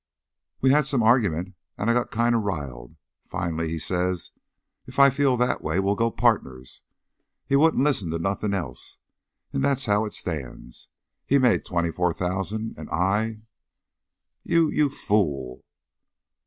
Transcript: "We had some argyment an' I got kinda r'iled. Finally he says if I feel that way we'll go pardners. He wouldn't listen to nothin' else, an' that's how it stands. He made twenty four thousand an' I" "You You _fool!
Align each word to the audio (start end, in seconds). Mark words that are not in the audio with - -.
"We 0.61 0.71
had 0.71 0.87
some 0.87 1.03
argyment 1.03 1.53
an' 1.77 1.87
I 1.87 1.93
got 1.93 2.09
kinda 2.09 2.39
r'iled. 2.39 2.95
Finally 3.23 3.69
he 3.69 3.77
says 3.77 4.31
if 4.87 4.97
I 4.97 5.11
feel 5.11 5.37
that 5.37 5.63
way 5.63 5.79
we'll 5.79 5.93
go 5.93 6.09
pardners. 6.09 6.81
He 7.45 7.55
wouldn't 7.55 7.83
listen 7.83 8.09
to 8.09 8.17
nothin' 8.17 8.55
else, 8.55 8.97
an' 9.53 9.61
that's 9.61 9.85
how 9.85 10.05
it 10.05 10.13
stands. 10.15 10.89
He 11.27 11.37
made 11.37 11.65
twenty 11.65 11.91
four 11.91 12.15
thousand 12.15 12.79
an' 12.79 12.89
I" 12.89 13.41
"You 14.53 14.71
You 14.71 14.89
_fool! 14.89 15.61